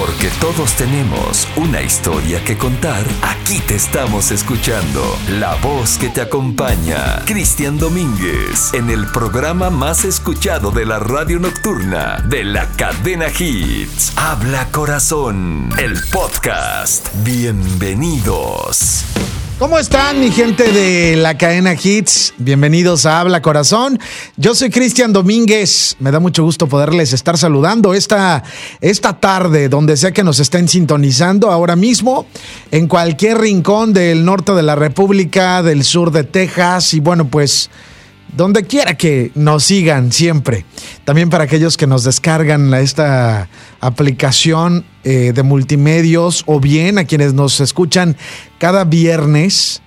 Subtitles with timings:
[0.00, 5.02] Porque todos tenemos una historia que contar, aquí te estamos escuchando.
[5.28, 11.38] La voz que te acompaña, Cristian Domínguez, en el programa más escuchado de la radio
[11.38, 14.14] nocturna de la cadena Hits.
[14.16, 17.06] Habla Corazón, el podcast.
[17.22, 19.04] Bienvenidos.
[19.60, 22.32] ¿Cómo están mi gente de la cadena Hits?
[22.38, 24.00] Bienvenidos a Habla Corazón.
[24.38, 25.96] Yo soy Cristian Domínguez.
[26.00, 28.42] Me da mucho gusto poderles estar saludando esta,
[28.80, 32.26] esta tarde, donde sea que nos estén sintonizando ahora mismo,
[32.70, 37.68] en cualquier rincón del norte de la República, del sur de Texas y bueno, pues
[38.34, 40.64] donde quiera que nos sigan siempre.
[41.04, 43.50] También para aquellos que nos descargan esta
[43.80, 48.16] aplicación eh, de multimedios o bien a quienes nos escuchan
[48.58, 49.82] cada viernes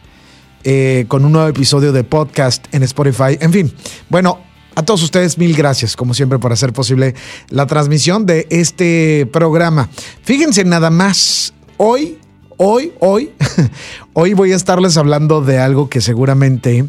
[0.64, 3.38] eh, con un nuevo episodio de podcast en Spotify.
[3.40, 3.74] En fin,
[4.10, 4.40] bueno,
[4.76, 7.14] a todos ustedes mil gracias, como siempre, por hacer posible
[7.50, 9.90] la transmisión de este programa.
[10.24, 12.18] Fíjense nada más, hoy,
[12.58, 13.32] hoy, hoy,
[14.14, 16.86] hoy voy a estarles hablando de algo que seguramente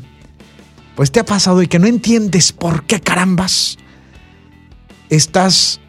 [0.95, 3.77] pues te ha pasado y que no entiendes por qué carambas
[5.11, 5.81] estás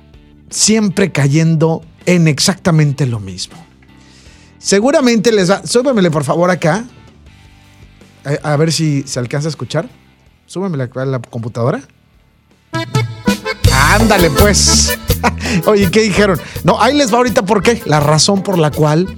[0.50, 3.56] siempre cayendo en exactamente lo mismo.
[4.60, 5.66] Seguramente les va.
[5.66, 6.86] Súbemele por favor acá.
[8.44, 9.88] A, ver si se alcanza a escuchar.
[10.48, 11.82] Súbemele a la computadora.
[13.72, 14.98] Ándale, pues.
[15.66, 16.40] Oye, ¿qué dijeron?
[16.64, 17.82] No, ahí les va ahorita por qué.
[17.86, 19.16] La razón por la cual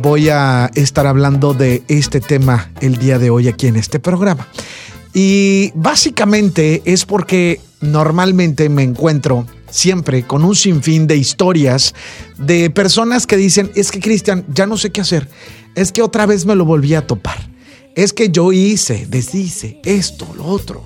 [0.00, 4.48] voy a estar hablando de este tema el día de hoy aquí en este programa.
[5.12, 11.94] Y básicamente es porque normalmente me encuentro siempre con un sinfín de historias
[12.38, 15.28] de personas que dicen, es que Cristian, ya no sé qué hacer,
[15.74, 17.48] es que otra vez me lo volví a topar,
[17.96, 20.84] es que yo hice, deshice esto, lo otro.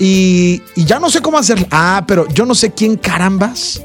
[0.00, 1.66] Y, y ya no sé cómo hacerlo.
[1.70, 3.80] Ah, pero yo no sé quién carambas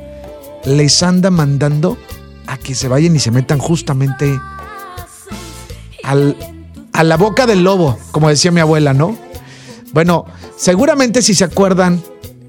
[0.65, 1.97] les anda mandando
[2.47, 4.39] a que se vayan y se metan justamente
[6.03, 6.35] al,
[6.93, 9.17] a la boca del lobo, como decía mi abuela, ¿no?
[9.91, 10.25] Bueno,
[10.57, 12.01] seguramente si se acuerdan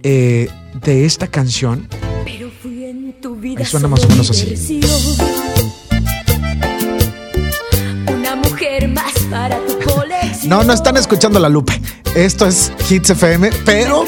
[0.02, 1.88] eh, de esta canción,
[3.56, 4.80] ahí suena más o menos así.
[8.12, 10.48] Una mujer más para tu colección.
[10.48, 11.80] No, no están escuchando la Lupe.
[12.14, 14.04] Esto es Hits FM, pero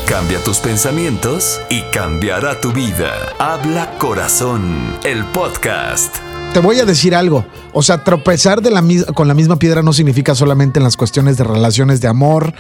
[0.08, 3.14] Cambia tus pensamientos y cambiará tu vida.
[3.40, 6.16] Habla Corazón, el podcast.
[6.54, 7.46] Te voy a decir algo.
[7.74, 10.98] O sea, tropezar de la mis- con la misma piedra no significa solamente en las
[10.98, 12.54] cuestiones de relaciones de amor.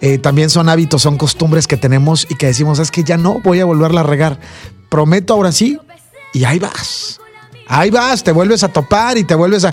[0.00, 3.40] Eh, también son hábitos, son costumbres que tenemos y que decimos, es que ya no
[3.42, 4.40] voy a volverla a regar.
[4.88, 5.78] Prometo ahora sí.
[6.32, 7.20] Y ahí vas.
[7.66, 9.72] Ahí vas, te vuelves a topar y te vuelves a,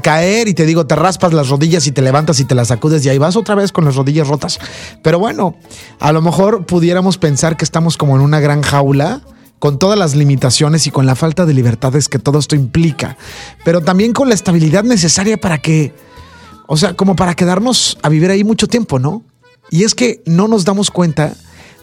[0.00, 3.04] caer y te digo, te raspas las rodillas y te levantas y te las sacudes
[3.04, 4.58] y ahí vas otra vez con las rodillas rotas.
[5.02, 5.56] Pero bueno,
[6.00, 9.22] a lo mejor pudiéramos pensar que estamos como en una gran jaula
[9.58, 13.16] con todas las limitaciones y con la falta de libertades que todo esto implica,
[13.64, 15.94] pero también con la estabilidad necesaria para que,
[16.66, 19.22] o sea, como para quedarnos a vivir ahí mucho tiempo, ¿no?
[19.70, 21.34] Y es que no nos damos cuenta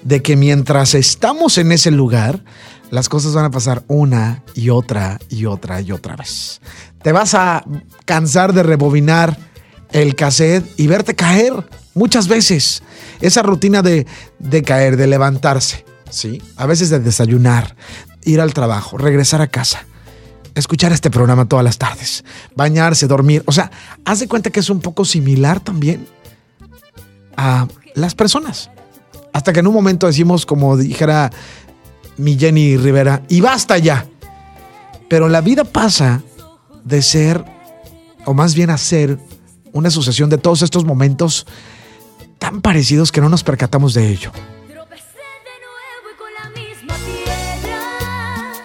[0.03, 2.43] de que mientras estamos en ese lugar,
[2.91, 6.61] las cosas van a pasar una y otra y otra y otra vez.
[7.01, 7.63] Te vas a
[8.05, 9.37] cansar de rebobinar
[9.91, 11.53] el cassette y verte caer
[11.93, 12.83] muchas veces.
[13.21, 14.05] Esa rutina de,
[14.39, 15.85] de caer, de levantarse.
[16.09, 16.41] ¿sí?
[16.57, 17.75] A veces de desayunar,
[18.23, 19.85] ir al trabajo, regresar a casa,
[20.55, 22.23] escuchar este programa todas las tardes,
[22.55, 23.43] bañarse, dormir.
[23.45, 23.71] O sea,
[24.05, 26.07] haz de cuenta que es un poco similar también
[27.37, 28.69] a las personas.
[29.31, 31.29] Hasta que en un momento decimos, como dijera
[32.19, 34.05] mi Jenny Rivera, y basta ya.
[35.07, 36.21] Pero la vida pasa
[36.83, 37.43] de ser,
[38.25, 39.17] o más bien a ser,
[39.71, 41.47] una sucesión de todos estos momentos
[42.37, 44.31] tan parecidos que no nos percatamos de ello.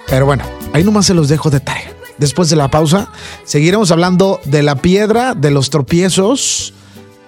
[0.09, 1.93] Pero bueno, ahí nomás se los dejo de tarea.
[2.19, 3.11] Después de la pausa,
[3.45, 6.75] seguiremos hablando de la piedra, de los tropiezos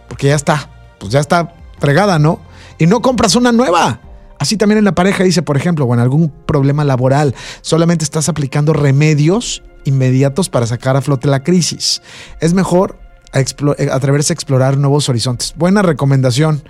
[0.07, 0.69] porque ya está,
[0.99, 2.39] pues ya está fregada, ¿no?
[2.77, 3.99] Y no compras una nueva.
[4.39, 8.29] Así también en la pareja dice, por ejemplo, o en algún problema laboral, solamente estás
[8.29, 12.01] aplicando remedios inmediatos para sacar a flote la crisis.
[12.41, 12.99] Es mejor
[13.31, 15.53] a eh, atreverse a explorar nuevos horizontes.
[15.57, 16.63] Buena recomendación,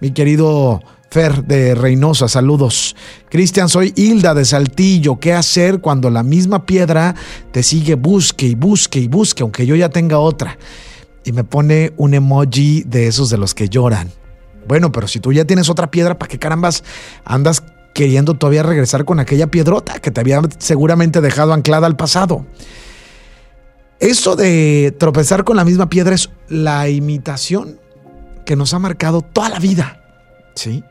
[0.00, 2.94] mi querido Fer de Reynosa, saludos.
[3.28, 5.18] Cristian, soy Hilda de Saltillo.
[5.18, 7.16] ¿Qué hacer cuando la misma piedra
[7.50, 10.56] te sigue, busque y busque y busque, aunque yo ya tenga otra?
[11.24, 14.08] Y me pone un emoji de esos de los que lloran.
[14.68, 16.84] Bueno, pero si tú ya tienes otra piedra, ¿para qué carambas
[17.24, 22.46] andas queriendo todavía regresar con aquella piedrota que te había seguramente dejado anclada al pasado?
[23.98, 27.80] Eso de tropezar con la misma piedra es la imitación
[28.46, 29.96] que nos ha marcado toda la vida.
[30.54, 30.84] ¿Sí?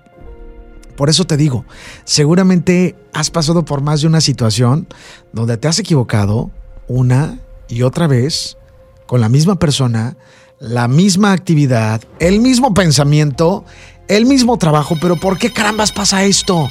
[0.99, 1.63] Por eso te digo,
[2.03, 4.85] seguramente has pasado por más de una situación
[5.31, 6.51] donde te has equivocado
[6.89, 8.57] una y otra vez
[9.05, 10.17] con la misma persona,
[10.59, 13.63] la misma actividad, el mismo pensamiento,
[14.09, 16.67] el mismo trabajo, pero ¿por qué carambas pasa esto?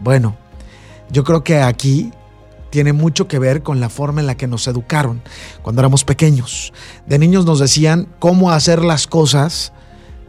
[0.00, 0.36] Bueno,
[1.12, 2.10] yo creo que aquí
[2.70, 5.22] tiene mucho que ver con la forma en la que nos educaron
[5.62, 6.72] cuando éramos pequeños.
[7.06, 9.72] De niños nos decían cómo hacer las cosas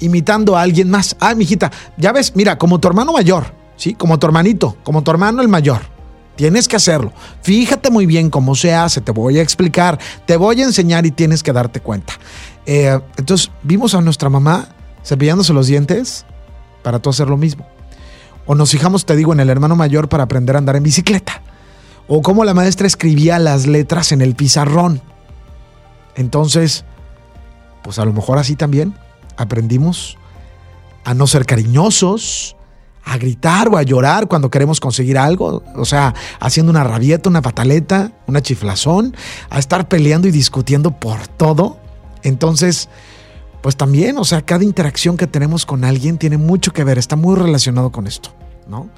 [0.02, 1.16] imitando a alguien más.
[1.20, 3.94] Ah, mijita, ya ves, mira, como tu hermano mayor, ¿sí?
[3.94, 5.82] Como tu hermanito, como tu hermano el mayor.
[6.36, 7.14] Tienes que hacerlo.
[7.42, 11.12] Fíjate muy bien cómo se hace, te voy a explicar, te voy a enseñar y
[11.12, 12.14] tienes que darte cuenta.
[12.66, 14.70] Eh, entonces, vimos a nuestra mamá
[15.04, 16.26] cepillándose los dientes
[16.84, 17.68] para tú hacer lo mismo.
[18.46, 21.42] O nos fijamos, te digo, en el hermano mayor para aprender a andar en bicicleta.
[22.08, 25.02] O cómo la maestra escribía las letras en el pizarrón.
[26.16, 26.86] Entonces,
[27.84, 28.96] pues a lo mejor así también
[29.38, 30.18] aprendimos
[31.04, 32.56] a no ser cariñosos,
[33.04, 37.42] a gritar o a llorar cuando queremos conseguir algo, o sea, haciendo una rabieta, una
[37.42, 39.16] pataleta, una chiflazón,
[39.50, 41.78] a estar peleando y discutiendo por todo.
[42.24, 42.90] Entonces,
[43.62, 47.16] pues también, o sea, cada interacción que tenemos con alguien tiene mucho que ver, está
[47.16, 48.32] muy relacionado con esto,
[48.68, 48.90] ¿no?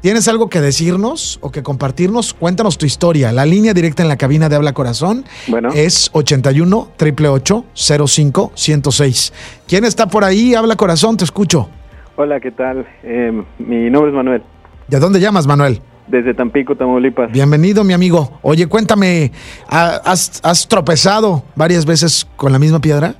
[0.00, 2.32] ¿Tienes algo que decirnos o que compartirnos?
[2.32, 3.32] Cuéntanos tu historia.
[3.32, 5.68] La línea directa en la cabina de Habla Corazón Bueno.
[5.74, 7.64] es 81 888
[8.06, 9.32] 05 106.
[9.68, 10.54] ¿Quién está por ahí?
[10.54, 11.68] Habla Corazón, te escucho.
[12.16, 12.86] Hola, ¿qué tal?
[13.02, 14.42] Eh, mi nombre es Manuel,
[14.88, 15.80] ¿De dónde llamas, Manuel?
[16.08, 17.30] desde Tampico, Tamaulipas.
[17.30, 18.38] Bienvenido, mi amigo.
[18.42, 19.30] Oye, cuéntame,
[19.68, 23.14] ¿ha- ¿has, has tropezado varias veces con la misma piedra?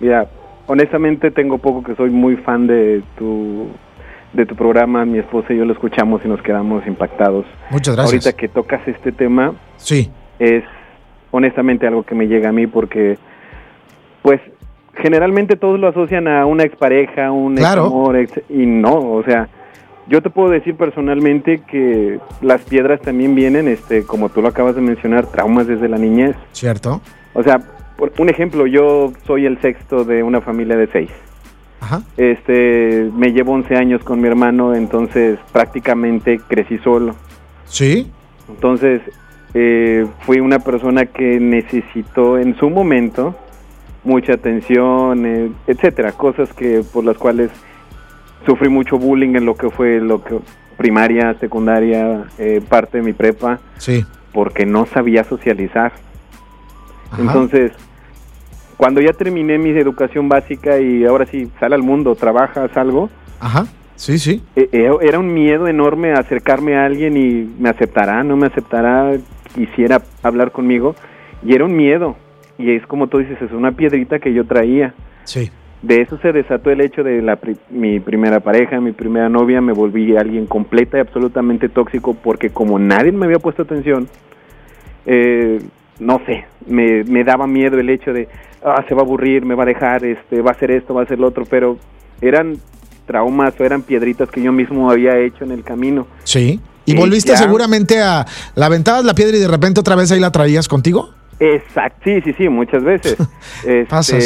[0.00, 0.26] Mira,
[0.66, 3.66] honestamente tengo poco que soy muy fan de tu
[4.32, 5.04] de tu programa.
[5.04, 7.44] Mi esposa y yo lo escuchamos y nos quedamos impactados.
[7.70, 8.26] Muchas gracias.
[8.26, 10.64] Ahorita que tocas este tema, Sí, es
[11.30, 13.16] honestamente algo que me llega a mí porque,
[14.22, 14.40] pues,
[14.94, 17.84] generalmente todos lo asocian a una expareja, un Claro.
[17.84, 19.48] examor, ex- y no, o sea,
[20.08, 24.74] yo te puedo decir personalmente que las piedras también vienen, este, como tú lo acabas
[24.74, 26.34] de mencionar, traumas desde la niñez.
[26.52, 27.00] cierto.
[27.32, 27.60] O sea,
[27.96, 31.10] por un ejemplo, yo soy el sexto de una familia de seis.
[31.80, 32.02] Ajá.
[32.16, 37.14] Este, me llevo 11 años con mi hermano, entonces prácticamente crecí solo.
[37.64, 38.10] Sí,
[38.48, 39.00] Entonces,
[39.54, 43.36] eh, fui una persona que necesitó en su momento
[44.02, 47.50] mucha atención, eh, etcétera, cosas que por las cuales
[48.46, 50.38] sufrí mucho bullying en lo que fue lo que
[50.76, 54.04] primaria, secundaria, eh, parte de mi prepa, Sí.
[54.32, 55.92] porque no sabía socializar.
[57.12, 57.22] Ajá.
[57.22, 57.72] Entonces,
[58.80, 63.66] cuando ya terminé mi educación básica y ahora sí, sal al mundo, trabajas algo, Ajá.
[63.94, 64.42] Sí, sí.
[64.56, 69.12] eh, eh, era un miedo enorme acercarme a alguien y me aceptará, no me aceptará,
[69.54, 70.94] quisiera hablar conmigo.
[71.44, 72.16] Y era un miedo.
[72.56, 74.94] Y es como tú dices, es una piedrita que yo traía.
[75.24, 75.50] Sí.
[75.82, 79.60] De eso se desató el hecho de la pri- mi primera pareja, mi primera novia,
[79.60, 84.08] me volví alguien completa y absolutamente tóxico porque como nadie me había puesto atención,
[85.04, 85.60] eh,
[85.98, 88.28] no sé, me, me daba miedo el hecho de,
[88.64, 91.02] ah, se va a aburrir, me va a dejar, este, va a hacer esto, va
[91.02, 91.78] a hacer lo otro, pero
[92.20, 92.56] eran
[93.06, 96.06] traumas o eran piedritas que yo mismo había hecho en el camino.
[96.24, 96.60] Sí.
[96.86, 97.36] ¿Y Sí, volviste ya.
[97.36, 98.26] seguramente a...
[98.54, 101.10] ¿La aventabas la piedra y de repente otra vez ahí la traías contigo?
[101.38, 103.16] Exacto, sí, sí, sí, muchas veces.
[103.64, 104.16] Este, Pasa,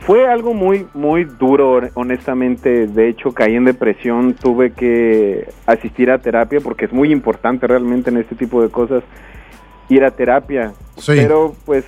[0.00, 2.86] Fue algo muy, muy duro, honestamente.
[2.86, 8.10] De hecho, caí en depresión, tuve que asistir a terapia porque es muy importante realmente
[8.10, 9.02] en este tipo de cosas
[9.88, 10.72] ir a terapia.
[10.96, 11.12] Sí.
[11.16, 11.84] Pero, pues,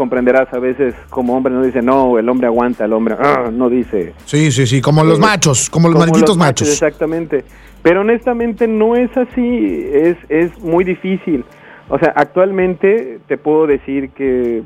[0.00, 3.68] comprenderás a veces como hombre no dice, no, el hombre aguanta, el hombre ah, no
[3.68, 4.14] dice.
[4.24, 4.80] Sí, sí, sí.
[4.80, 6.68] Como los Eh, machos, como los Como malditos los machos.
[6.70, 7.44] Exactamente.
[7.82, 11.44] Pero honestamente no es así, es, es muy difícil.
[11.90, 14.62] O sea, actualmente te puedo decir que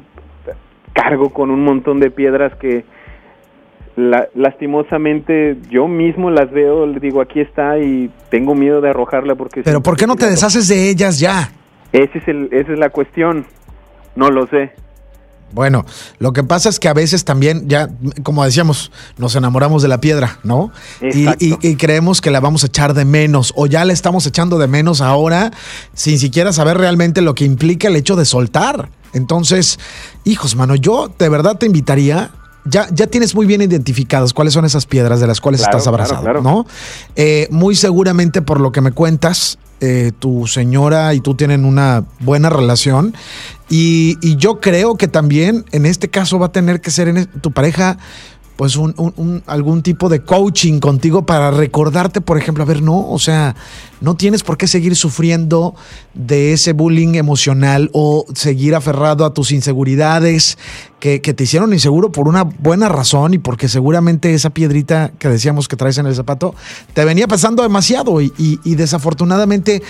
[0.92, 2.84] cargo con un montón de piedras que
[3.96, 9.34] la- lastimosamente yo mismo las veo, le digo aquí está y tengo miedo de arrojarla
[9.34, 9.62] porque...
[9.64, 11.50] Pero ¿por qué no te deshaces de ellas ya?
[11.92, 13.46] Ese es el, esa es la cuestión,
[14.16, 14.72] no lo sé.
[15.54, 15.86] Bueno,
[16.18, 17.88] lo que pasa es que a veces también, ya,
[18.22, 20.72] como decíamos, nos enamoramos de la piedra, ¿no?
[21.00, 21.44] Y, Exacto.
[21.44, 24.58] y- y creemos que la vamos a echar de menos, o ya la estamos echando
[24.58, 25.52] de menos ahora,
[25.94, 28.90] sin siquiera saber realmente lo que implica el hecho de soltar.
[29.12, 29.78] Entonces,
[30.24, 32.30] hijos, mano, yo de verdad te invitaría.
[32.66, 35.82] Ya, ya tienes muy bien identificadas cuáles son esas piedras de las cuales Claro, estás
[35.84, 36.42] claro, abrazado, claro.
[36.42, 36.66] ¿no?
[37.14, 42.04] Eh, muy seguramente por lo que me cuentas, eh, tu señora y tú tienen una
[42.20, 43.14] buena relación.
[43.68, 47.26] Y, y yo creo que también en este caso va a tener que ser en
[47.26, 47.98] tu pareja
[48.56, 53.18] pues un, algún tipo de coaching contigo para recordarte, por ejemplo, a ver, no, o
[53.18, 53.56] sea,
[54.00, 55.74] no tienes por qué seguir sufriendo
[56.14, 60.56] de ese bullying emocional o seguir aferrado a tus inseguridades
[61.00, 65.68] que, te hicieron inseguro por una buena razón y porque seguramente esa piedrita que decíamos
[65.68, 66.54] que traes en el zapato
[66.94, 69.82] te venía pasando demasiado y desafortunadamente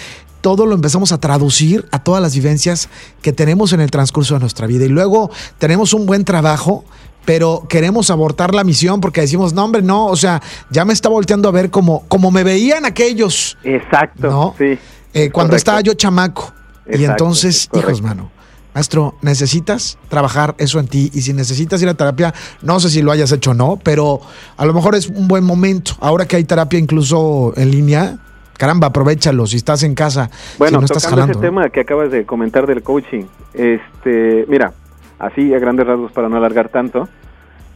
[0.44, 2.90] todo lo empezamos a traducir a todas las vivencias
[3.22, 4.84] que tenemos en el transcurso de nuestra vida.
[4.84, 6.84] Y luego tenemos un buen trabajo,
[7.24, 11.08] pero queremos abortar la misión porque decimos, no, hombre, no, o sea, ya me está
[11.08, 14.54] volteando a ver como, como me veían aquellos, Exacto, ¿no?
[14.58, 14.78] sí.
[15.16, 15.56] Eh, cuando correcto.
[15.56, 16.52] estaba yo chamaco.
[16.92, 18.30] y entonces, hijos, mano.
[18.74, 23.02] Maestro, necesitas trabajar eso en ti y si necesitas ir a terapia, no sé si
[23.02, 24.20] lo hayas hecho o no, pero
[24.56, 25.92] a lo mejor es un buen momento.
[26.00, 28.18] Ahora que hay terapia incluso en línea,
[28.58, 30.28] caramba, aprovechalo si estás en casa,
[30.58, 31.38] Bueno, si no estás tocando jalando.
[31.38, 31.56] ese ¿no?
[31.58, 34.72] tema que acabas de comentar del coaching, este, mira,
[35.18, 37.08] así a grandes rasgos para no alargar tanto,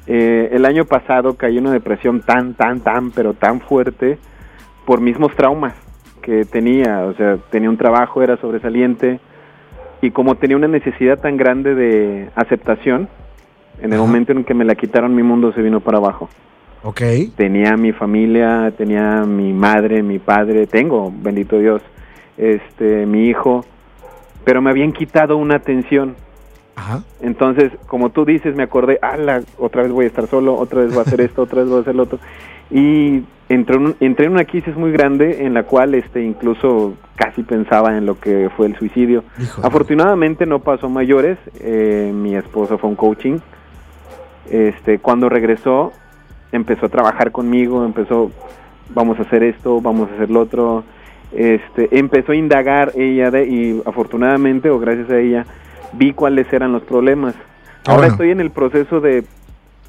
[0.07, 4.19] eh, el año pasado caí en una depresión tan, tan, tan, pero tan fuerte
[4.87, 5.75] por mismos traumas
[6.23, 9.21] que tenía, o sea, tenía un trabajo, era sobresaliente
[10.01, 13.09] y como tenía una necesidad tan grande de aceptación,
[13.81, 14.03] en el Ajá.
[14.07, 16.29] momento en que me la quitaron mi mundo se vino para abajo
[16.83, 17.01] Ok.
[17.37, 21.83] tenía mi familia, tenía mi madre, mi padre, tengo, bendito Dios,
[22.37, 23.65] este, mi hijo,
[24.45, 26.15] pero me habían quitado una atención.
[26.79, 27.03] Ajá.
[27.21, 30.91] Entonces, como tú dices, me acordé, ala, otra vez voy a estar solo, otra vez
[30.91, 32.19] voy a hacer esto, otra vez voy a hacer lo otro.
[32.71, 36.95] Y entré en, un- entré en una crisis muy grande en la cual este incluso
[37.17, 39.25] casi pensaba en lo que fue el suicidio.
[39.41, 39.67] Híjole.
[39.67, 43.39] Afortunadamente no pasó mayores, eh, mi esposa fue un coaching.
[44.51, 45.93] Este, cuando regresó,
[46.53, 48.31] empezó a trabajar conmigo, empezó,
[48.95, 50.85] vamos a hacer esto, vamos a hacer lo otro.
[51.33, 55.45] Este, empezó a indagar ella de, y afortunadamente o gracias a ella
[55.93, 57.35] vi cuáles eran los problemas.
[57.85, 58.15] Qué Ahora bueno.
[58.15, 59.25] estoy en el proceso de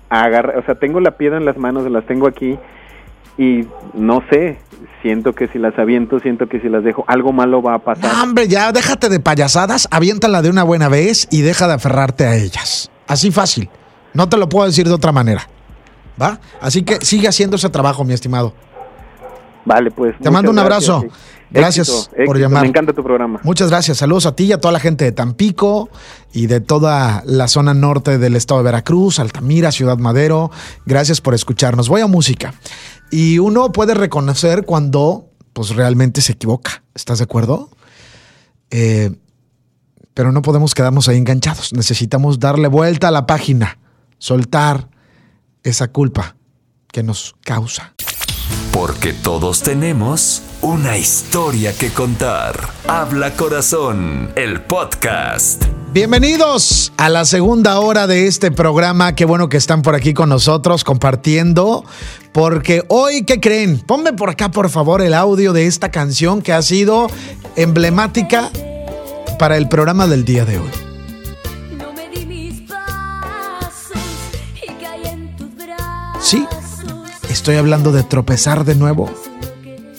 [0.09, 2.57] agarrar, o sea, tengo la piedra en las manos, las tengo aquí
[3.37, 4.59] y no sé,
[5.01, 8.13] siento que si las aviento, siento que si las dejo, algo malo va a pasar.
[8.13, 12.25] No, hombre, ya déjate de payasadas, aviéntala de una buena vez y deja de aferrarte
[12.25, 12.91] a ellas.
[13.07, 13.69] Así fácil.
[14.13, 15.47] No te lo puedo decir de otra manera.
[16.21, 16.39] ¿Va?
[16.59, 18.53] Así que sigue haciendo ese trabajo, mi estimado.
[19.63, 20.17] Vale, pues.
[20.19, 21.01] Te mando un abrazo.
[21.01, 21.28] Gracias
[22.25, 22.63] por llamar.
[22.63, 23.39] Me encanta tu programa.
[23.43, 23.97] Muchas gracias.
[23.97, 25.89] Saludos a ti y a toda la gente de Tampico
[26.33, 30.51] y de toda la zona norte del estado de Veracruz, Altamira, Ciudad Madero.
[30.85, 31.89] Gracias por escucharnos.
[31.89, 32.53] Voy a música.
[33.11, 36.83] Y uno puede reconocer cuando pues realmente se equivoca.
[36.93, 37.69] ¿Estás de acuerdo?
[38.69, 39.11] Eh,
[40.13, 41.73] pero no podemos quedarnos ahí enganchados.
[41.73, 43.79] Necesitamos darle vuelta a la página,
[44.17, 44.89] soltar
[45.63, 46.35] esa culpa
[46.91, 47.93] que nos causa.
[48.71, 52.69] Porque todos tenemos una historia que contar.
[52.87, 55.65] Habla Corazón, el podcast.
[55.91, 59.15] Bienvenidos a la segunda hora de este programa.
[59.15, 61.83] Qué bueno que están por aquí con nosotros compartiendo.
[62.31, 63.79] Porque hoy, ¿qué creen?
[63.79, 67.07] Ponme por acá, por favor, el audio de esta canción que ha sido
[67.55, 68.51] emblemática
[69.39, 70.69] para el programa del día de hoy.
[71.75, 73.97] No me di mis pasos
[74.61, 76.23] y caí en tus brazos.
[76.23, 76.45] Sí,
[77.29, 79.09] estoy hablando de tropezar de nuevo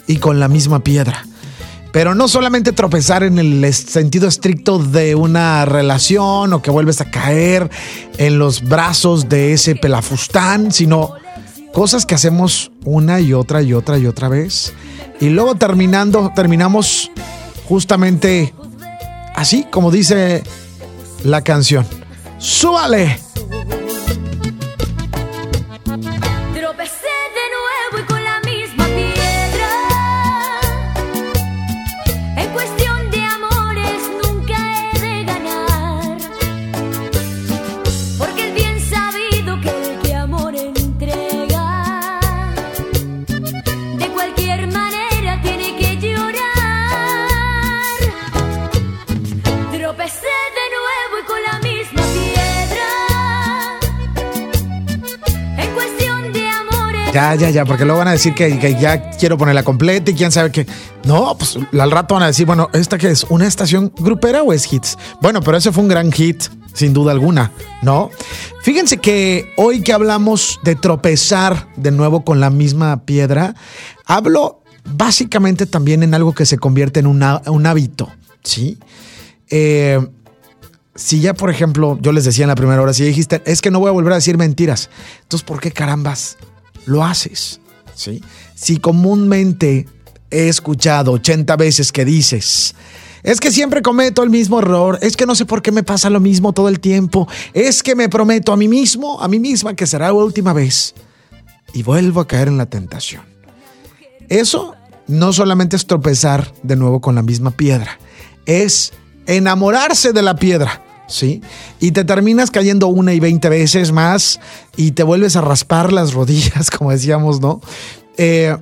[0.07, 1.27] y con la misma piedra.
[1.93, 7.11] Pero no solamente tropezar en el sentido estricto de una relación o que vuelves a
[7.11, 7.69] caer
[8.19, 11.15] en los brazos de ese pelafustán, sino
[11.73, 14.73] cosas que hacemos una y otra y otra y otra vez.
[15.21, 17.11] Y luego terminando, terminamos
[17.69, 18.55] justamente
[19.35, 20.43] así como dice
[21.25, 21.87] la canción.
[22.39, 23.19] ¡Súbale!
[57.31, 60.33] Ya, ya, ya, porque luego van a decir que, ya quiero ponerla completa y quién
[60.33, 60.67] sabe qué.
[61.05, 63.25] No, pues al rato van a decir, bueno, ¿esta qué es?
[63.29, 64.99] ¿Una estación grupera o es hits?
[65.21, 66.43] Bueno, pero ese fue un gran hit,
[66.75, 68.11] sin duda alguna, ¿no?
[68.63, 73.55] Fíjense que hoy que hablamos de tropezar de nuevo con la misma piedra,
[74.07, 78.09] hablo básicamente también en algo que se convierte en un hábito,
[78.43, 78.77] ¿sí?
[79.51, 80.05] Eh,
[80.97, 83.71] si ya, por ejemplo, yo les decía en la primera hora, si dijiste, es que
[83.71, 84.91] no voy a volver a decir mentiras,
[85.23, 86.37] entonces, ¿por qué carambas
[86.91, 87.61] lo haces?
[87.95, 88.23] ¿Sí?
[88.55, 89.87] Si comúnmente
[90.31, 92.75] he escuchado 80 veces que dices,
[93.23, 96.11] es que siempre cometo el mismo error, es que no sé por qué me pasa
[96.11, 99.75] lo mismo todo el tiempo, es que me prometo a mí mismo, a mí misma,
[99.75, 100.95] que será la última vez,
[101.73, 103.23] y vuelvo a caer en la tentación.
[104.29, 104.75] Eso
[105.07, 107.99] no solamente es tropezar de nuevo con la misma piedra,
[108.47, 108.93] es
[109.27, 111.43] enamorarse de la piedra, ¿sí?
[111.81, 114.41] Y te terminas cayendo una y veinte veces más
[114.77, 117.61] y te vuelves a raspar las rodillas, como decíamos, ¿no?
[118.17, 118.57] Eh,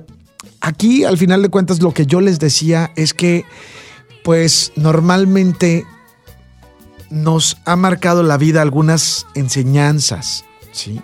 [0.59, 3.45] aquí, al final de cuentas, lo que yo les decía es que,
[4.23, 5.85] pues, normalmente
[7.09, 11.01] nos ha marcado la vida algunas enseñanzas, ¿sí?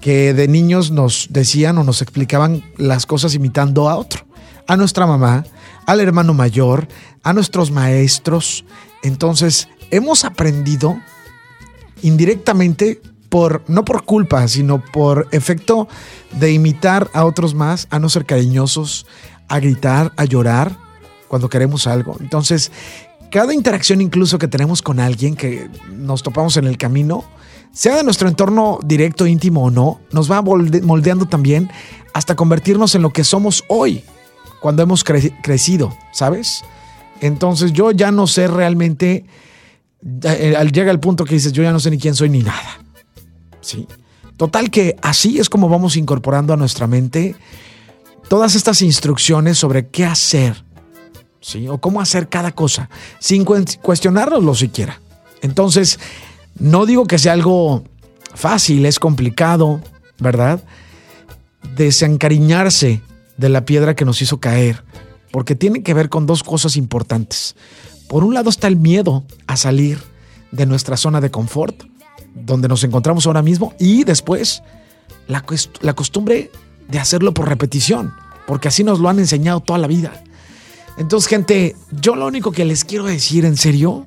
[0.00, 4.26] que de niños nos decían o nos explicaban las cosas imitando a otro,
[4.66, 5.44] a nuestra mamá,
[5.86, 6.88] al hermano mayor,
[7.22, 8.64] a nuestros maestros.
[9.02, 10.98] Entonces, hemos aprendido
[12.02, 15.88] indirectamente por no por culpa, sino por efecto
[16.32, 19.06] de imitar a otros más, a no ser cariñosos,
[19.48, 20.76] a gritar, a llorar
[21.28, 22.16] cuando queremos algo.
[22.20, 22.72] Entonces,
[23.30, 27.24] cada interacción incluso que tenemos con alguien que nos topamos en el camino,
[27.72, 31.70] sea de nuestro entorno directo, íntimo o no, nos va molde- moldeando también
[32.12, 34.02] hasta convertirnos en lo que somos hoy,
[34.60, 36.64] cuando hemos cre- crecido, ¿sabes?
[37.20, 39.24] Entonces yo ya no sé realmente,
[40.02, 42.82] llega el punto que dices, yo ya no sé ni quién soy ni nada.
[43.60, 43.86] ¿Sí?
[44.36, 47.36] Total que así es como vamos incorporando a nuestra mente
[48.28, 50.64] todas estas instrucciones sobre qué hacer,
[51.40, 51.68] ¿sí?
[51.68, 55.00] O cómo hacer cada cosa, sin cuestionárnoslo siquiera.
[55.42, 55.98] Entonces,
[56.58, 57.84] no digo que sea algo
[58.34, 59.82] fácil, es complicado,
[60.18, 60.62] ¿verdad?
[61.76, 63.02] Desencariñarse
[63.36, 64.84] de la piedra que nos hizo caer,
[65.32, 67.56] porque tiene que ver con dos cosas importantes.
[68.10, 70.02] Por un lado está el miedo a salir
[70.50, 71.84] de nuestra zona de confort,
[72.34, 74.64] donde nos encontramos ahora mismo, y después
[75.28, 75.44] la,
[75.80, 76.50] la costumbre
[76.88, 78.12] de hacerlo por repetición,
[78.48, 80.24] porque así nos lo han enseñado toda la vida.
[80.98, 84.04] Entonces, gente, yo lo único que les quiero decir en serio,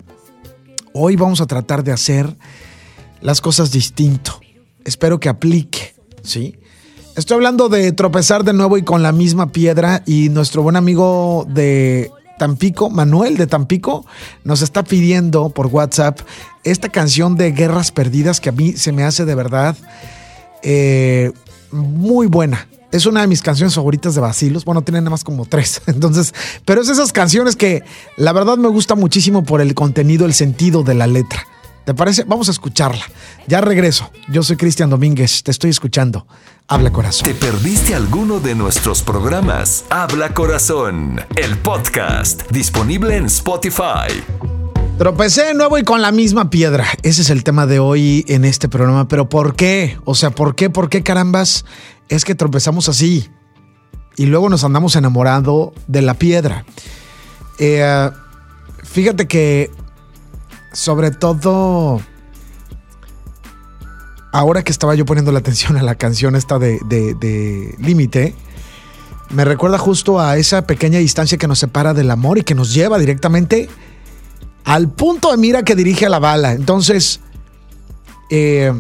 [0.94, 2.36] hoy vamos a tratar de hacer
[3.22, 4.42] las cosas distinto.
[4.84, 6.58] Espero que aplique, ¿sí?
[7.16, 11.48] Estoy hablando de tropezar de nuevo y con la misma piedra y nuestro buen amigo
[11.48, 12.12] de
[12.44, 14.06] Tampico, Manuel de Tampico,
[14.44, 16.20] nos está pidiendo por WhatsApp
[16.66, 19.78] esta canción de Guerras Perdidas que a mí se me hace de verdad
[20.62, 21.32] eh,
[21.72, 22.68] muy buena.
[22.92, 24.66] Es una de mis canciones favoritas de Basilos.
[24.66, 25.82] Bueno, tiene nada más como tres.
[25.88, 26.34] Entonces,
[26.66, 27.82] pero es esas canciones que
[28.18, 31.48] la verdad me gusta muchísimo por el contenido, el sentido de la letra.
[31.86, 32.24] ¿Te parece?
[32.24, 33.04] Vamos a escucharla.
[33.48, 34.10] Ya regreso.
[34.30, 35.44] Yo soy Cristian Domínguez.
[35.44, 36.26] Te estoy escuchando.
[36.68, 37.26] Habla corazón.
[37.26, 39.84] ¿Te perdiste alguno de nuestros programas?
[39.90, 44.24] Habla Corazón, el podcast, disponible en Spotify.
[44.98, 46.88] Tropecé de nuevo y con la misma piedra.
[47.04, 49.10] Ese es el tema de hoy en este programa.
[49.10, 49.98] Pero ¿por qué?
[50.06, 50.70] O sea, ¿por qué?
[50.70, 51.66] ¿Por qué carambas
[52.08, 53.30] es que tropezamos así?
[54.16, 56.66] y luego nos andamos enamorando de la piedra.
[57.60, 58.10] Eh,
[58.84, 59.72] fíjate que
[60.74, 62.02] sobre todo
[64.32, 68.36] ahora que estaba yo poniendo la atención a la canción esta de, de, Límite,
[69.30, 72.74] me recuerda justo a esa pequeña distancia que nos separa del amor y que nos
[72.74, 73.70] lleva directamente
[74.66, 76.54] al punto de mira que dirige a la bala.
[76.54, 77.20] Entonces,
[78.30, 78.74] eh,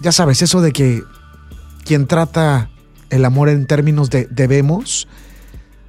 [0.00, 1.02] ya sabes, eso de que
[1.84, 2.70] quien trata
[3.10, 5.08] el amor en términos de debemos,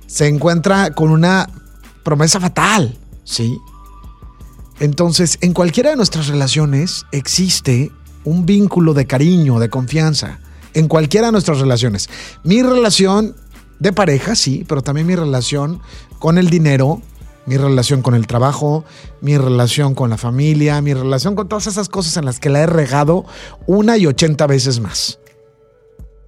[0.07, 1.49] se encuentra con una
[2.03, 3.57] promesa fatal, ¿sí?
[4.79, 7.91] Entonces, en cualquiera de nuestras relaciones existe
[8.23, 10.39] un vínculo de cariño, de confianza,
[10.73, 12.09] en cualquiera de nuestras relaciones.
[12.43, 13.35] Mi relación
[13.79, 15.81] de pareja, sí, pero también mi relación
[16.19, 17.01] con el dinero,
[17.45, 18.83] mi relación con el trabajo,
[19.21, 22.61] mi relación con la familia, mi relación con todas esas cosas en las que la
[22.61, 23.25] he regado
[23.67, 25.19] una y ochenta veces más.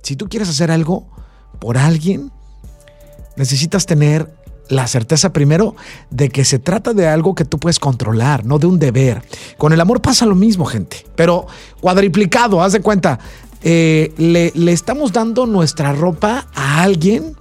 [0.03, 1.09] Si tú quieres hacer algo
[1.59, 2.31] por alguien,
[3.35, 4.31] necesitas tener
[4.69, 5.75] la certeza primero
[6.09, 9.23] de que se trata de algo que tú puedes controlar, no de un deber.
[9.57, 11.47] Con el amor pasa lo mismo, gente, pero
[11.81, 13.19] cuadriplicado, haz de cuenta,
[13.61, 17.35] eh, le, le estamos dando nuestra ropa a alguien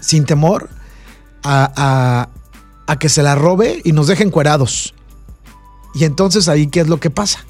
[0.00, 0.68] sin temor
[1.42, 2.28] a,
[2.86, 4.94] a- que se la robe y nos deje encuerados.
[5.94, 7.44] Y entonces ahí, ¿qué es lo que pasa?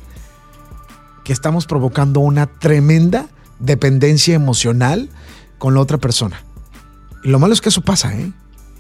[1.24, 3.26] Que estamos provocando una tremenda
[3.60, 5.10] dependencia emocional
[5.58, 6.42] con la otra persona.
[7.22, 8.32] Y lo malo es que eso pasa, ¿eh?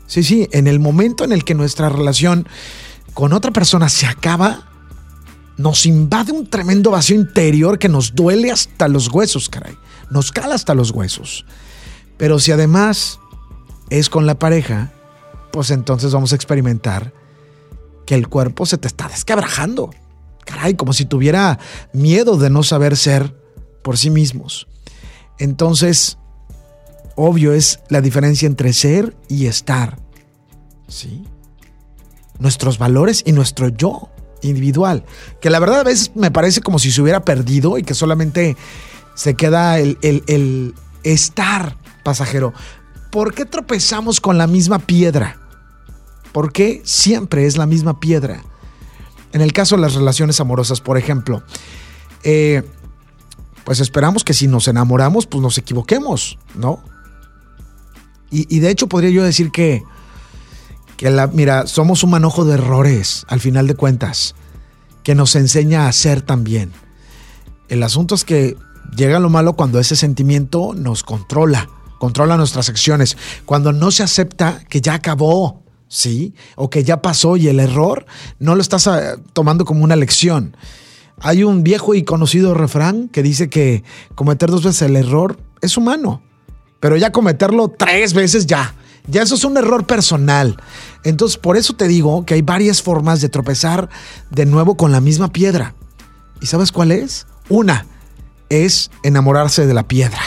[0.08, 2.48] Sí, sí, en el momento en el que nuestra relación
[3.12, 4.66] con otra persona se acaba,
[5.58, 9.76] nos invade un tremendo vacío interior que nos duele hasta los huesos, caray.
[10.10, 11.44] Nos cala hasta los huesos.
[12.16, 13.20] Pero si además
[13.90, 14.92] es con la pareja,
[15.52, 17.12] pues entonces vamos a experimentar
[18.06, 19.90] que el cuerpo se te está desquebrajando.
[20.46, 21.58] Caray, como si tuviera
[21.92, 23.36] miedo de no saber ser
[23.82, 24.68] por sí mismos.
[25.38, 26.16] Entonces,
[27.20, 29.98] obvio es la diferencia entre ser y estar.
[30.86, 31.24] ¿Sí?
[32.38, 34.08] Nuestros valores y nuestro yo
[34.42, 35.04] individual.
[35.40, 38.56] Que la verdad a veces me parece como si se hubiera perdido y que solamente
[39.16, 42.52] se queda el, el- el estar pasajero.
[43.10, 45.40] ¿Por qué tropezamos con la misma piedra?
[46.30, 48.42] ¿Por qué siempre es la misma piedra?
[49.32, 51.42] En el caso de las relaciones amorosas, por ejemplo,
[52.22, 52.62] eh,
[53.64, 56.80] pues esperamos que si nos enamoramos, pues nos equivoquemos, ¿no?
[58.30, 59.82] Y, de hecho podría yo decir que,
[60.96, 64.34] que la, mira, somos un manojo de errores, al final de cuentas,
[65.02, 66.72] que nos enseña a ser también.
[67.68, 68.56] El asunto es que
[68.94, 74.62] llega lo malo cuando ese sentimiento nos controla, controla nuestras acciones, cuando no se acepta
[74.68, 76.34] que ya acabó, ¿sí?
[76.56, 78.06] O que ya pasó y el error
[78.38, 80.56] no lo estás ah, tomando como una lección.
[81.20, 83.82] Hay un viejo y conocido refrán que dice que
[84.14, 86.22] cometer dos veces el error es humano,
[86.80, 88.74] pero ya cometerlo tres veces ya.
[89.06, 90.60] Ya eso es un error personal.
[91.02, 93.88] Entonces, por eso te digo que hay varias formas de tropezar
[94.30, 95.74] de nuevo con la misma piedra.
[96.40, 97.26] ¿Y sabes cuál es?
[97.48, 97.86] Una
[98.50, 100.20] es enamorarse de la piedra,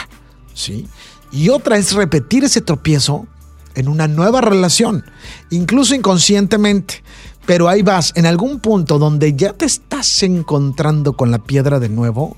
[0.53, 0.87] ¿sí?
[1.31, 3.27] Y otra es repetir ese tropiezo
[3.75, 5.05] en una nueva relación,
[5.49, 7.03] incluso inconscientemente.
[7.45, 11.89] Pero ahí vas, en algún punto donde ya te estás encontrando con la piedra de
[11.89, 12.35] nuevo,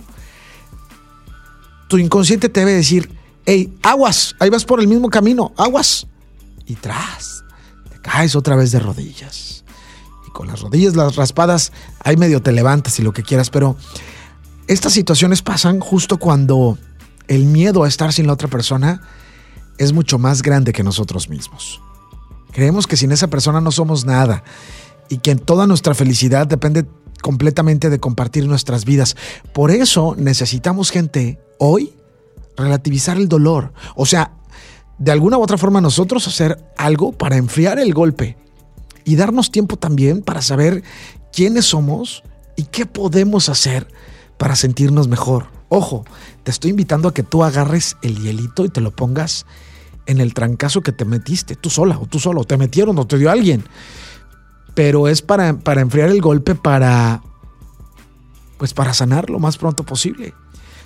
[1.87, 3.09] tu inconsciente te debe decir,
[3.45, 6.07] hey, aguas, ahí vas por el mismo camino, aguas.
[6.65, 7.43] Y tras,
[7.89, 9.63] te caes otra vez de rodillas.
[10.27, 13.75] Y con las rodillas, las raspadas, ahí medio te levantas y lo que quieras, pero
[14.67, 16.77] estas situaciones pasan justo cuando
[17.27, 19.01] el miedo a estar sin la otra persona
[19.77, 21.81] es mucho más grande que nosotros mismos.
[22.51, 24.43] Creemos que sin esa persona no somos nada
[25.09, 26.85] y que toda nuestra felicidad depende
[27.21, 29.15] completamente de compartir nuestras vidas.
[29.53, 31.93] Por eso necesitamos gente hoy
[32.57, 33.73] relativizar el dolor.
[33.95, 34.33] O sea,
[34.97, 38.37] de alguna u otra forma nosotros hacer algo para enfriar el golpe
[39.05, 40.83] y darnos tiempo también para saber
[41.31, 42.23] quiénes somos
[42.55, 43.87] y qué podemos hacer
[44.37, 45.47] para sentirnos mejor.
[45.69, 46.05] Ojo,
[46.43, 49.45] te estoy invitando a que tú agarres el hielito y te lo pongas
[50.05, 53.17] en el trancazo que te metiste, tú sola o tú solo, te metieron o te
[53.17, 53.63] dio alguien.
[54.75, 57.21] Pero es para, para enfriar el golpe, para,
[58.57, 60.33] pues para sanar lo más pronto posible.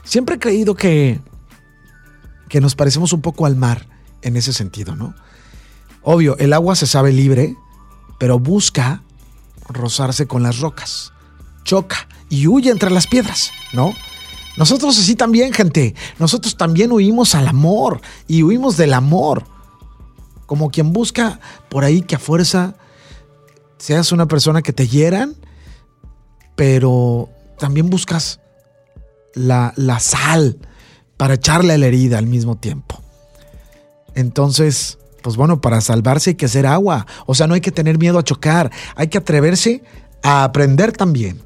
[0.04, 1.20] Siempre he creído que,
[2.50, 3.88] que nos parecemos un poco al mar
[4.22, 5.16] en ese sentido, ¿no?
[6.02, 7.56] Obvio, el agua se sabe libre,
[8.18, 9.04] pero busca
[9.68, 11.12] rozarse con las rocas,
[11.64, 13.94] choca y huye entre las piedras, ¿no?
[14.58, 15.94] Nosotros así también, gente.
[16.18, 19.44] Nosotros también huimos al amor y huimos del amor.
[20.48, 22.76] Como quien busca por ahí que a fuerza
[23.78, 25.36] seas una persona que te hieran,
[26.56, 27.30] pero
[27.60, 28.40] también buscas
[29.36, 30.58] la, la sal
[31.18, 33.02] para echarle a la herida al mismo tiempo.
[34.16, 37.06] Entonces, pues bueno, para salvarse hay que hacer agua.
[37.26, 39.84] O sea, no hay que tener miedo a chocar, hay que atreverse
[40.24, 41.42] a aprender también.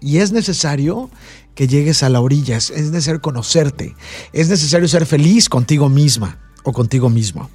[0.00, 1.10] Y es necesario
[1.54, 3.94] que llegues a la orilla, es necesario conocerte,
[4.32, 7.50] es necesario ser feliz contigo misma o contigo mismo.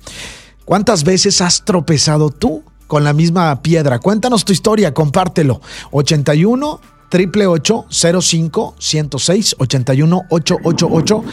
[0.65, 3.99] ¿Cuántas veces has tropezado tú con la misma piedra?
[3.99, 5.61] Cuéntanos tu historia, compártelo.
[5.91, 7.45] 81 triple
[7.89, 11.23] 05 106 81 888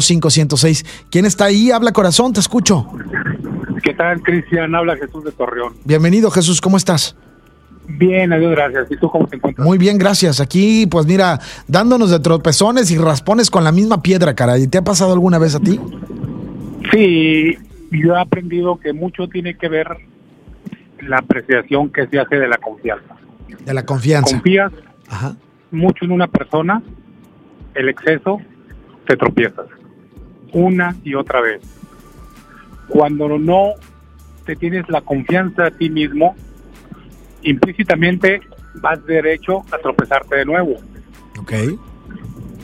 [0.00, 1.06] 05 106.
[1.10, 1.70] ¿Quién está ahí?
[1.70, 2.86] Habla corazón, te escucho.
[3.82, 4.74] ¿Qué tal, Cristian?
[4.74, 5.74] Habla Jesús de Torreón.
[5.84, 7.16] Bienvenido, Jesús, ¿cómo estás?
[7.88, 8.90] Bien, adiós, gracias.
[8.90, 9.64] ¿Y tú cómo te encuentras?
[9.64, 10.40] Muy bien, gracias.
[10.40, 14.66] Aquí, pues mira, dándonos de tropezones y raspones con la misma piedra, caray.
[14.66, 15.78] ¿Te ha pasado alguna vez a ti?
[16.92, 17.56] Sí,
[17.92, 19.86] yo he aprendido que mucho tiene que ver
[21.00, 23.14] la apreciación que se hace de la confianza.
[23.64, 24.34] De la confianza.
[24.34, 24.72] Confías
[25.70, 26.82] mucho en una persona,
[27.74, 28.40] el exceso,
[29.06, 29.66] te tropiezas.
[30.52, 31.60] Una y otra vez.
[32.88, 33.72] Cuando no
[34.44, 36.36] te tienes la confianza a ti mismo,
[37.42, 38.40] implícitamente
[38.74, 40.76] vas derecho a tropezarte de nuevo.
[41.38, 41.52] Ok.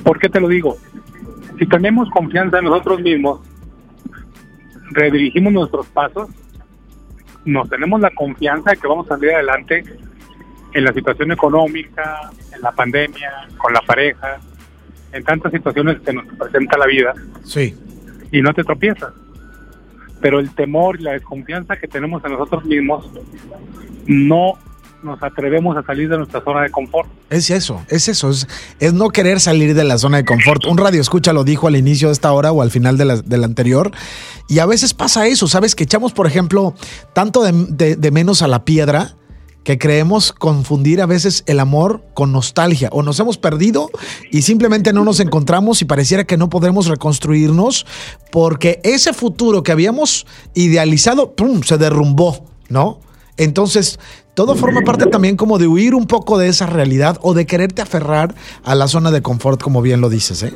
[0.05, 0.76] ¿Por qué te lo digo?
[1.59, 3.40] Si tenemos confianza en nosotros mismos,
[4.90, 6.28] redirigimos nuestros pasos,
[7.44, 9.85] nos tenemos la confianza de que vamos a salir adelante
[10.72, 14.38] en la situación económica, en la pandemia, con la pareja,
[15.12, 17.14] en tantas situaciones que nos presenta la vida.
[17.44, 17.74] Sí.
[18.30, 19.12] Y no te tropiezas.
[20.20, 23.08] Pero el temor y la desconfianza que tenemos en nosotros mismos
[24.06, 24.54] no
[25.02, 27.08] nos atrevemos a salir de nuestra zona de confort.
[27.28, 28.46] Es eso, es eso, es,
[28.78, 30.64] es, no querer salir de la zona de confort.
[30.66, 33.16] Un radio escucha lo dijo al inicio de esta hora o al final de la,
[33.16, 33.90] del anterior.
[34.48, 35.74] Y a veces pasa eso, ¿sabes?
[35.74, 36.74] Que echamos, por ejemplo,
[37.14, 39.16] tanto de, de, de menos a la piedra
[39.64, 43.90] que creemos confundir a veces el amor con nostalgia o nos hemos perdido
[44.31, 47.87] y simplemente no nos encontramos y pareciera que no podremos reconstruirnos
[48.31, 51.62] porque ese futuro que habíamos idealizado ¡pum!
[51.62, 53.01] se derrumbó, ¿no?
[53.38, 53.98] Entonces,
[54.35, 57.83] todo forma parte también como de huir un poco de esa realidad o de quererte
[57.83, 60.53] aferrar a la zona de confort, como bien lo dices, ¿eh?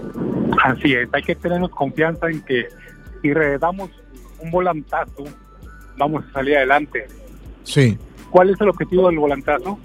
[0.63, 2.67] Así es, hay que tenernos confianza en que
[3.23, 3.91] si damos
[4.39, 5.25] un volantazo,
[5.97, 7.07] vamos a salir adelante.
[7.65, 7.99] Sí.
[8.37, 9.79] ¿Cuál es el objetivo del volantazo?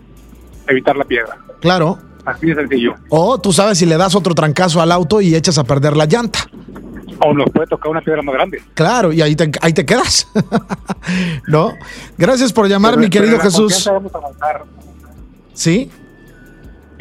[0.68, 1.38] Evitar la piedra.
[1.62, 1.98] Claro.
[2.26, 2.96] Así de sencillo.
[3.08, 6.06] O tú sabes si le das otro trancazo al auto y echas a perder la
[6.06, 6.40] llanta.
[7.26, 8.62] O nos puede tocar una piedra más grande.
[8.74, 10.28] Claro, y ahí te, ahí te quedas.
[11.48, 11.72] ¿No?
[12.18, 13.86] Gracias por llamar, Pero- mi querido Jesús.
[13.90, 14.64] Vamos a avanzar.
[15.54, 15.90] Sí.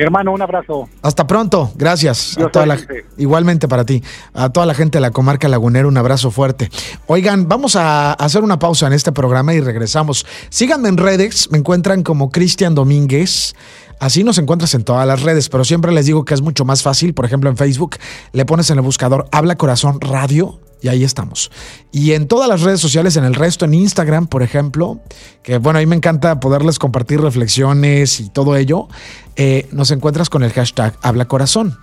[0.03, 0.89] Hermano, un abrazo.
[1.03, 2.37] Hasta pronto, gracias.
[2.39, 2.79] A toda la-
[3.19, 4.03] igualmente para ti.
[4.33, 6.71] A toda la gente de la comarca lagunera, un abrazo fuerte.
[7.07, 10.25] Oigan, vamos a hacer una pausa en este programa y regresamos.
[10.49, 13.55] Síganme en redes, me encuentran como Cristian Domínguez.
[14.01, 16.83] Así nos encuentras en todas las redes, pero siempre les digo que es mucho más
[16.83, 17.13] fácil.
[17.13, 17.97] Por ejemplo, en Facebook
[18.33, 21.51] le pones en el buscador Habla Corazón Radio y ahí estamos.
[21.93, 25.01] Y en todas las redes sociales, en el resto, en Instagram, por ejemplo,
[25.43, 28.89] que bueno, a mí me encanta poderles compartir reflexiones y todo ello,
[29.37, 31.79] eh, nos encuentras con el hashtag Habla Corazón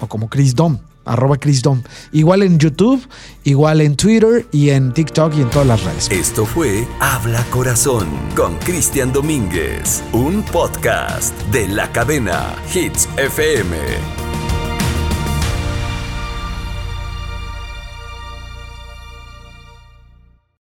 [0.00, 1.82] o como Chris Dom, arroba Chris Dom.
[2.12, 3.06] Igual en YouTube,
[3.44, 6.10] igual en Twitter y en TikTok y en todas las redes.
[6.10, 14.23] Esto fue Habla Corazón con Cristian Domínguez, un podcast de la cadena Hits FM.